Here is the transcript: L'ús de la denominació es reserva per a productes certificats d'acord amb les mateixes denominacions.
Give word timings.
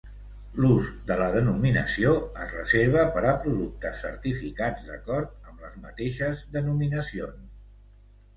L'ús 0.63 0.85
de 1.09 1.17
la 1.19 1.25
denominació 1.33 2.13
es 2.45 2.53
reserva 2.57 3.03
per 3.17 3.23
a 3.33 3.35
productes 3.43 4.01
certificats 4.07 4.89
d'acord 4.89 5.51
amb 5.53 5.63
les 5.67 5.77
mateixes 5.85 6.43
denominacions. 6.59 7.47